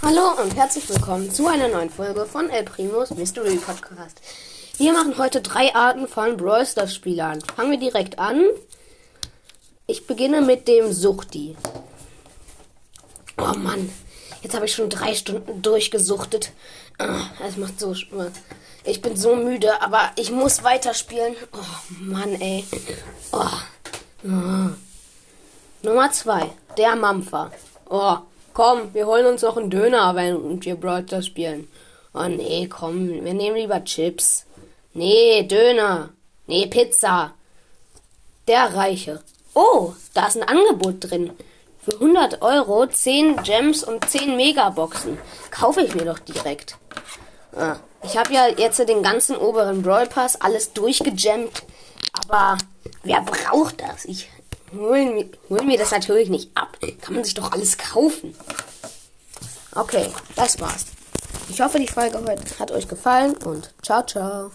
Hallo 0.00 0.40
und 0.40 0.54
herzlich 0.54 0.88
willkommen 0.88 1.30
zu 1.32 1.48
einer 1.48 1.66
neuen 1.66 1.90
Folge 1.90 2.24
von 2.24 2.48
El 2.50 2.62
Primos 2.62 3.10
Mystery 3.10 3.56
Podcast. 3.56 4.20
Wir 4.76 4.92
machen 4.92 5.18
heute 5.18 5.40
drei 5.42 5.74
Arten 5.74 6.06
von 6.06 6.36
Brawl 6.36 6.64
Stars 6.64 6.94
Spielern. 6.94 7.40
Fangen 7.56 7.72
wir 7.72 7.78
direkt 7.78 8.18
an. 8.18 8.44
Ich 9.88 10.06
beginne 10.06 10.40
mit 10.40 10.68
dem 10.68 10.92
Suchti. 10.92 11.56
Oh 13.38 13.58
Mann, 13.58 13.92
jetzt 14.42 14.54
habe 14.54 14.66
ich 14.66 14.74
schon 14.74 14.88
drei 14.88 15.14
Stunden 15.16 15.62
durchgesuchtet. 15.62 16.52
Ah, 16.98 17.24
es 17.46 17.56
macht 17.56 17.80
so 17.80 17.92
Spaß. 17.92 18.32
Ich 18.84 19.02
bin 19.02 19.16
so 19.16 19.34
müde, 19.34 19.82
aber 19.82 20.12
ich 20.14 20.30
muss 20.30 20.62
weiterspielen. 20.62 21.34
Oh 21.52 21.94
Mann, 22.00 22.40
ey. 22.40 22.64
Oh. 23.32 23.44
Oh. 24.24 24.70
Nummer 25.82 26.12
zwei, 26.12 26.50
der 26.76 26.94
Mampfer. 26.94 27.50
Oh, 27.90 28.18
komm, 28.58 28.92
wir 28.92 29.06
holen 29.06 29.24
uns 29.24 29.42
noch 29.42 29.56
einen 29.56 29.70
Döner, 29.70 30.16
wenn 30.16 30.60
wir 30.60 30.76
Stars 31.06 31.26
spielen. 31.26 31.68
Oh 32.12 32.24
nee, 32.24 32.66
komm, 32.66 33.08
wir 33.24 33.32
nehmen 33.32 33.54
lieber 33.54 33.84
Chips. 33.84 34.46
Nee, 34.94 35.44
Döner. 35.44 36.08
Nee, 36.48 36.66
Pizza. 36.66 37.34
Der 38.48 38.74
Reiche. 38.74 39.22
Oh, 39.54 39.92
da 40.12 40.26
ist 40.26 40.36
ein 40.36 40.48
Angebot 40.48 40.96
drin. 41.08 41.30
Für 41.84 41.92
100 41.92 42.42
Euro 42.42 42.84
10 42.84 43.44
Gems 43.44 43.84
und 43.84 44.10
10 44.10 44.34
Megaboxen. 44.34 45.18
Kaufe 45.52 45.82
ich 45.82 45.94
mir 45.94 46.06
doch 46.06 46.18
direkt. 46.18 46.78
Ah, 47.54 47.76
ich 48.02 48.16
habe 48.16 48.34
ja 48.34 48.48
jetzt 48.48 48.80
den 48.80 49.04
ganzen 49.04 49.36
oberen 49.36 49.82
Brawl 49.82 50.08
Pass 50.08 50.40
alles 50.40 50.72
durchgejammt. 50.72 51.62
Aber 52.26 52.58
wer 53.04 53.20
braucht 53.20 53.80
das? 53.80 54.04
Ich 54.04 54.28
hol, 54.72 55.30
hol 55.48 55.62
mir 55.62 55.78
das 55.78 55.90
natürlich 55.90 56.28
nicht 56.28 56.50
ab. 56.54 56.78
Kann 57.00 57.14
man 57.14 57.24
sich 57.24 57.34
doch 57.34 57.52
alles 57.52 57.78
kaufen. 57.78 58.34
Okay, 59.74 60.08
das 60.36 60.60
war's. 60.60 60.86
Ich 61.50 61.60
hoffe, 61.60 61.78
die 61.78 61.88
Folge 61.88 62.18
heute 62.18 62.58
hat 62.58 62.70
euch 62.70 62.88
gefallen 62.88 63.36
und 63.44 63.72
ciao, 63.82 64.04
ciao. 64.04 64.50